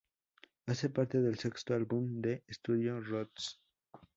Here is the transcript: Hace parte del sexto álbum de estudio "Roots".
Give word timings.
Hace 0.65 0.89
parte 0.89 1.21
del 1.21 1.37
sexto 1.37 1.75
álbum 1.75 2.21
de 2.23 2.43
estudio 2.47 2.99
"Roots". 3.01 3.61